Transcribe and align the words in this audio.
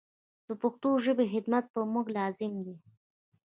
د 0.47 0.49
پښتو 0.61 0.89
ژبي 1.05 1.25
خدمت 1.33 1.65
پر 1.73 1.83
موږ 1.93 2.05
لازم 2.17 2.53
دی. 2.65 2.75